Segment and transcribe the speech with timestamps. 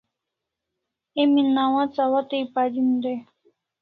[1.21, 3.19] Emi nawats awatai parin dai